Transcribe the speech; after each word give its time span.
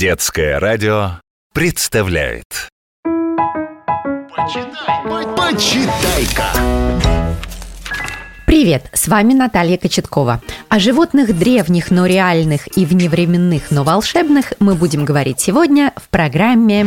Детское 0.00 0.58
радио 0.58 1.20
представляет 1.52 2.70
Почитай, 4.34 5.26
почитай-ка! 5.36 6.52
Привет, 8.46 8.88
с 8.94 9.08
вами 9.08 9.34
Наталья 9.34 9.76
Кочеткова. 9.76 10.40
О 10.70 10.78
животных 10.78 11.38
древних, 11.38 11.90
но 11.90 12.06
реальных 12.06 12.78
и 12.78 12.86
вневременных, 12.86 13.70
но 13.70 13.84
волшебных 13.84 14.54
мы 14.58 14.74
будем 14.74 15.04
говорить 15.04 15.38
сегодня 15.38 15.92
в 15.96 16.08
программе 16.08 16.86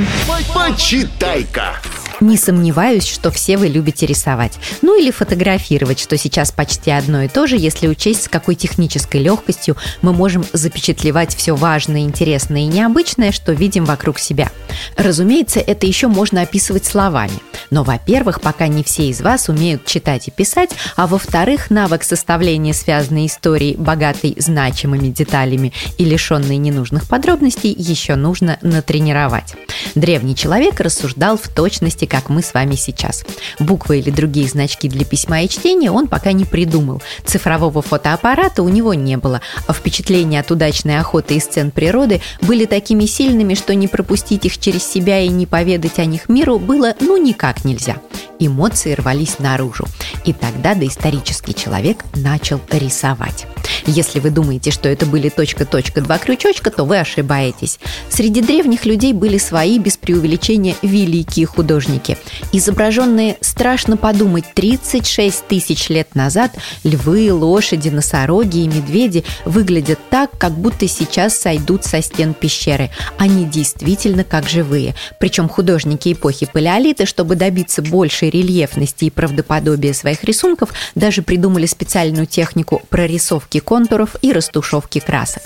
Почитай-ка! 0.56 1.76
Не 2.24 2.38
сомневаюсь, 2.38 3.06
что 3.06 3.32
все 3.32 3.58
вы 3.58 3.68
любите 3.68 4.06
рисовать. 4.06 4.54
Ну 4.82 4.98
или 4.98 5.12
фотографировать, 5.12 6.00
что 6.00 6.18
сейчас 6.18 6.54
почти 6.54 6.90
одно 6.90 7.24
и 7.24 7.28
то 7.28 7.48
же, 7.48 7.58
если 7.58 7.90
учесть, 7.90 8.24
с 8.24 8.28
какой 8.30 8.56
технической 8.56 9.20
легкостью 9.22 9.76
мы 10.02 10.14
можем 10.14 10.46
запечатлевать 10.54 11.36
все 11.36 11.54
важное, 11.54 12.00
интересное 12.00 12.62
и 12.62 12.68
необычное, 12.68 13.34
что 13.34 13.52
видим 13.52 13.84
вокруг 13.84 14.20
себя. 14.20 14.50
Разумеется, 14.96 15.60
это 15.60 15.86
еще 15.86 16.08
можно 16.08 16.44
описывать 16.44 16.86
словами. 16.86 17.34
Но, 17.72 17.84
во-первых, 17.84 18.40
пока 18.40 18.68
не 18.68 18.86
все 18.86 19.10
из 19.10 19.20
вас 19.20 19.50
умеют 19.50 19.86
читать 19.86 20.30
и 20.30 20.32
писать, 20.32 20.70
а 20.96 21.08
во-вторых, 21.08 21.72
навык 21.72 22.04
составления 22.04 22.72
связанной 22.72 23.26
истории, 23.26 23.76
богатой 23.78 24.36
значимыми 24.38 25.10
деталями 25.10 25.74
и 25.98 26.06
лишенной 26.06 26.56
ненужных 26.56 27.06
подробностей, 27.10 27.76
еще 27.78 28.16
нужно 28.16 28.60
натренировать. 28.62 29.56
Древний 29.96 30.36
человек 30.36 30.80
рассуждал 30.80 31.38
в 31.38 31.48
точности, 31.48 32.06
как 32.06 32.30
мы 32.30 32.42
с 32.42 32.54
вами 32.54 32.76
сейчас. 32.76 33.24
Буквы 33.60 34.00
или 34.00 34.10
другие 34.10 34.48
значки 34.48 34.90
для 34.90 35.06
письма 35.06 35.42
и 35.42 35.50
чтения 35.50 35.92
он 35.92 36.08
пока 36.08 36.32
не 36.32 36.46
придумал. 36.46 37.02
Цифрового 37.26 37.82
фотоаппарата 37.82 38.64
у 38.64 38.70
него 38.70 38.94
не 38.94 39.18
было, 39.18 39.42
а 39.68 39.74
впечатления 39.74 40.40
от 40.40 40.50
удачной 40.50 41.00
охоты 41.00 41.36
и 41.36 41.40
сцен 41.40 41.72
природы 41.72 42.22
были 42.42 42.66
такими 42.66 43.06
сильными, 43.06 43.54
что 43.54 43.76
не 43.76 43.88
пропустить 43.88 44.46
их 44.46 44.58
через 44.58 44.84
себя 44.84 45.20
и 45.20 45.30
не 45.30 45.46
поведать 45.46 46.00
о 46.00 46.06
них 46.06 46.30
миру 46.30 46.60
было 46.60 46.96
ну 47.00 47.18
никак 47.18 47.64
нельзя. 47.64 47.98
Эмоции 48.40 48.94
рвались 48.94 49.40
наружу. 49.40 49.86
И 50.26 50.34
тогда 50.34 50.74
доисторический 50.74 51.54
человек 51.54 52.04
начал 52.16 52.60
рисовать. 52.72 53.46
Если 53.86 54.20
вы 54.20 54.30
думаете, 54.30 54.72
что 54.72 54.88
это 54.88 55.06
были 55.06 55.30
точка-точка, 55.30 56.02
два 56.02 56.18
крючочка, 56.18 56.72
то 56.72 56.86
вы 56.86 57.00
ошибаетесь. 57.00 57.80
Среди 58.10 58.42
древних 58.42 58.86
людей 58.86 59.14
были 59.14 59.38
свои, 59.38 59.78
без 59.78 59.98
преувеличения, 59.98 60.76
великие 60.82 61.46
художники. 61.46 62.18
Изображенные, 62.54 63.38
страшно 63.42 63.98
подумать, 63.98 64.46
36 64.54 65.48
тысяч 65.48 65.90
лет 65.90 66.16
назад 66.16 66.52
львы, 66.84 67.34
лошади, 67.34 67.90
носороги 67.90 68.60
и 68.60 68.68
медведи 68.68 69.24
выглядят 69.46 70.00
так, 70.10 70.38
как 70.38 70.54
будто 70.54 70.88
сейчас 70.88 71.38
сойдут 71.38 71.84
со 71.84 72.02
стен 72.02 72.34
пещеры. 72.34 72.90
Они 73.18 73.46
действительно 73.46 74.24
как 74.24 74.48
живые. 74.48 74.96
Причем 75.20 75.50
художники 75.50 76.14
эпохи 76.14 76.48
палеолита, 76.52 77.06
чтобы 77.06 77.36
добиться 77.36 77.82
большей 77.82 78.30
рельефности 78.30 79.06
и 79.06 79.10
правдоподобия 79.10 79.94
своих 79.94 80.24
рисунков, 80.24 80.70
даже 80.96 81.22
придумали 81.22 81.66
специальную 81.66 82.28
технику 82.28 82.82
прорисовки 82.90 83.60
контуров 83.74 84.16
и 84.22 84.32
растушевки 84.32 85.00
красок. 85.00 85.42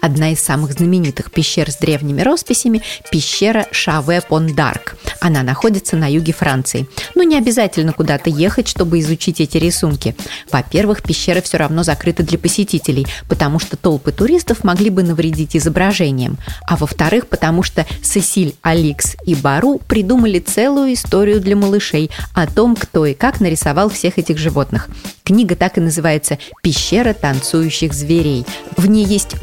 Одна 0.00 0.32
из 0.32 0.40
самых 0.40 0.72
знаменитых 0.72 1.30
пещер 1.30 1.70
с 1.70 1.76
древними 1.76 2.22
росписями– 2.22 2.82
пещера 3.10 3.66
Шаве-Пондарк. 3.72 4.96
Она 5.20 5.42
находится 5.42 5.96
на 5.96 6.10
юге 6.10 6.32
Франции. 6.32 6.88
Но 7.14 7.22
не 7.22 7.36
обязательно 7.36 7.92
куда-то 7.92 8.30
ехать, 8.30 8.68
чтобы 8.68 9.00
изучить 9.00 9.40
эти 9.40 9.56
рисунки. 9.56 10.14
Во-первых, 10.52 11.02
пещера 11.02 11.40
все 11.40 11.56
равно 11.56 11.82
закрыта 11.82 12.22
для 12.22 12.38
посетителей, 12.38 13.06
потому 13.28 13.58
что 13.58 13.76
толпы 13.76 14.12
туристов 14.12 14.64
могли 14.64 14.90
бы 14.90 15.02
навредить 15.02 15.56
изображениям. 15.56 16.38
А 16.66 16.76
во-вторых, 16.76 17.26
потому 17.26 17.62
что 17.62 17.86
Сесиль, 18.02 18.54
Аликс 18.62 19.16
и 19.26 19.34
Бару 19.34 19.80
придумали 19.88 20.38
целую 20.38 20.94
историю 20.94 21.40
для 21.40 21.56
малышей 21.56 22.10
о 22.34 22.46
том, 22.46 22.76
кто 22.76 23.06
и 23.06 23.14
как 23.14 23.40
нарисовал 23.40 23.90
всех 23.90 24.18
этих 24.18 24.38
животных. 24.38 24.88
Книга 25.24 25.56
так 25.56 25.76
и 25.76 25.80
называется 25.80 26.38
«Пещера 26.62 27.12
танцующих 27.12 27.92
зверей». 27.92 28.46
В 28.76 28.86
ней 28.86 29.04
есть 29.04 29.36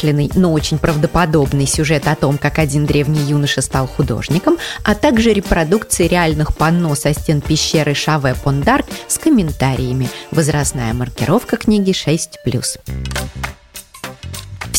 вымышленный, 0.00 0.30
но 0.34 0.52
очень 0.52 0.78
правдоподобный 0.78 1.66
сюжет 1.66 2.06
о 2.06 2.14
том, 2.14 2.38
как 2.38 2.58
один 2.58 2.86
древний 2.86 3.20
юноша 3.20 3.62
стал 3.62 3.86
художником, 3.86 4.56
а 4.84 4.94
также 4.94 5.32
репродукции 5.32 6.06
реальных 6.06 6.56
панно 6.56 6.94
со 6.94 7.12
стен 7.12 7.40
пещеры 7.40 7.94
Шаве 7.94 8.34
Пондарк 8.34 8.86
с 9.08 9.18
комментариями. 9.18 10.08
Возрастная 10.30 10.92
маркировка 10.94 11.56
книги 11.56 11.92
6+. 11.92 12.28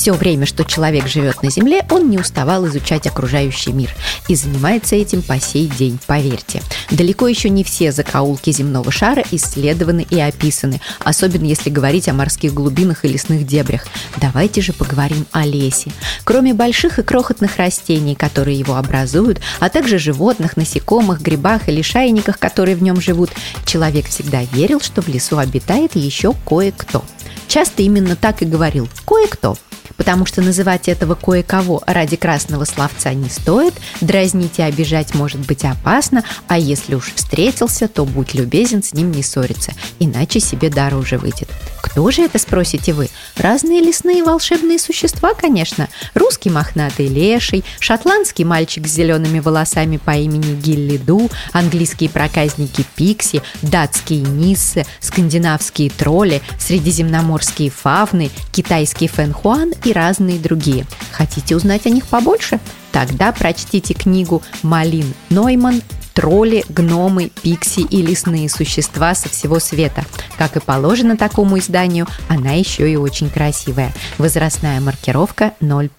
Все 0.01 0.13
время, 0.13 0.47
что 0.47 0.63
человек 0.63 1.05
живет 1.05 1.43
на 1.43 1.51
Земле, 1.51 1.85
он 1.91 2.09
не 2.09 2.17
уставал 2.17 2.65
изучать 2.65 3.05
окружающий 3.05 3.71
мир 3.71 3.93
и 4.27 4.33
занимается 4.33 4.95
этим 4.95 5.21
по 5.21 5.39
сей 5.39 5.67
день, 5.67 5.99
поверьте. 6.07 6.63
Далеко 6.89 7.27
еще 7.27 7.51
не 7.51 7.63
все 7.63 7.91
закоулки 7.91 8.51
земного 8.51 8.91
шара 8.91 9.23
исследованы 9.29 10.07
и 10.09 10.19
описаны, 10.19 10.81
особенно 11.01 11.45
если 11.45 11.69
говорить 11.69 12.09
о 12.09 12.13
морских 12.13 12.51
глубинах 12.51 13.05
и 13.05 13.09
лесных 13.09 13.45
дебрях. 13.45 13.85
Давайте 14.17 14.61
же 14.61 14.73
поговорим 14.73 15.27
о 15.33 15.45
лесе. 15.45 15.91
Кроме 16.23 16.55
больших 16.55 16.97
и 16.97 17.03
крохотных 17.03 17.57
растений, 17.57 18.15
которые 18.15 18.57
его 18.57 18.77
образуют, 18.77 19.39
а 19.59 19.69
также 19.69 19.99
животных, 19.99 20.57
насекомых, 20.57 21.21
грибах 21.21 21.69
или 21.69 21.83
шайниках, 21.83 22.39
которые 22.39 22.75
в 22.75 22.81
нем 22.81 22.99
живут, 22.99 23.29
человек 23.67 24.07
всегда 24.07 24.41
верил, 24.45 24.81
что 24.81 25.03
в 25.03 25.07
лесу 25.09 25.37
обитает 25.37 25.95
еще 25.95 26.33
кое-кто. 26.43 27.05
Часто 27.47 27.83
именно 27.83 28.15
так 28.15 28.41
и 28.41 28.45
говорил 28.45 28.89
«кое-кто», 29.05 29.57
потому 29.97 30.25
что 30.25 30.41
называть 30.41 30.87
этого 30.87 31.15
кое-кого 31.15 31.81
ради 31.85 32.15
красного 32.15 32.65
словца 32.65 33.13
не 33.13 33.29
стоит, 33.29 33.73
дразнить 34.01 34.59
и 34.59 34.63
обижать 34.63 35.13
может 35.15 35.41
быть 35.41 35.65
опасно, 35.65 36.23
а 36.47 36.57
если 36.57 36.95
уж 36.95 37.13
встретился, 37.13 37.87
то 37.87 38.05
будь 38.05 38.33
любезен 38.33 38.83
с 38.83 38.93
ним 38.93 39.11
не 39.11 39.23
ссориться, 39.23 39.73
иначе 39.99 40.39
себе 40.39 40.69
дороже 40.69 41.17
выйдет. 41.17 41.49
Кто 41.91 42.09
же 42.09 42.23
это, 42.23 42.39
спросите 42.39 42.93
вы? 42.93 43.09
Разные 43.35 43.81
лесные 43.81 44.23
волшебные 44.23 44.79
существа, 44.79 45.33
конечно. 45.33 45.89
Русский 46.13 46.49
мохнатый 46.49 47.07
леший, 47.07 47.65
шотландский 47.79 48.45
мальчик 48.45 48.87
с 48.87 48.91
зелеными 48.91 49.39
волосами 49.39 49.97
по 49.97 50.11
имени 50.11 50.55
Гиллиду, 50.55 51.29
английские 51.51 52.09
проказники 52.09 52.85
Пикси, 52.95 53.41
датские 53.61 54.21
Ниссы, 54.21 54.85
скандинавские 55.01 55.89
тролли, 55.89 56.41
средиземноморские 56.57 57.69
фавны, 57.69 58.31
китайский 58.53 59.09
фэнхуан 59.09 59.73
и 59.83 59.91
разные 59.91 60.39
другие. 60.39 60.85
Хотите 61.11 61.57
узнать 61.57 61.85
о 61.85 61.89
них 61.89 62.05
побольше? 62.07 62.61
Тогда 62.91 63.31
прочтите 63.31 63.93
книгу 63.93 64.41
«Малин 64.63 65.13
Нойман 65.29 65.81
тролли, 66.13 66.63
гномы, 66.69 67.31
пикси 67.41 67.81
и 67.81 68.01
лесные 68.01 68.49
существа 68.49 69.15
со 69.15 69.29
всего 69.29 69.59
света. 69.59 70.03
Как 70.37 70.57
и 70.57 70.59
положено 70.59 71.17
такому 71.17 71.57
изданию, 71.59 72.07
она 72.27 72.51
еще 72.51 72.91
и 72.91 72.95
очень 72.95 73.29
красивая. 73.29 73.93
Возрастная 74.17 74.79
маркировка 74.81 75.53
0+. 75.61 75.89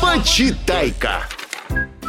Почитай-ка! 0.00 1.22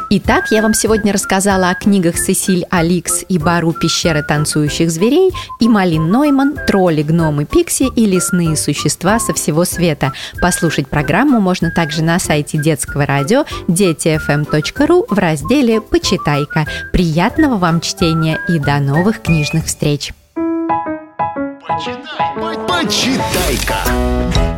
Итак, 0.09 0.51
я 0.51 0.61
вам 0.61 0.73
сегодня 0.73 1.11
рассказала 1.11 1.69
о 1.69 1.75
книгах 1.75 2.17
Сесиль 2.17 2.65
Аликс 2.69 3.25
и 3.27 3.37
Бару 3.37 3.73
«Пещеры 3.73 4.23
танцующих 4.23 4.89
зверей» 4.89 5.33
и 5.59 5.67
Малин 5.67 6.09
Нойман 6.09 6.55
«Тролли, 6.65 7.03
гномы, 7.03 7.43
пикси 7.43 7.91
и 7.93 8.05
лесные 8.05 8.55
существа 8.55 9.19
со 9.19 9.33
всего 9.33 9.65
света». 9.65 10.13
Послушать 10.41 10.87
программу 10.87 11.41
можно 11.41 11.71
также 11.71 12.03
на 12.03 12.19
сайте 12.19 12.57
детского 12.57 13.05
радио 13.05 13.43
детифм.ру 13.67 15.07
в 15.09 15.17
разделе 15.17 15.81
«Почитай-ка». 15.81 16.65
Приятного 16.93 17.57
вам 17.57 17.81
чтения 17.81 18.39
и 18.47 18.59
до 18.59 18.79
новых 18.79 19.21
книжных 19.21 19.65
встреч! 19.65 20.13
Почитай, 21.67 22.57
почитай-ка! 22.65 24.57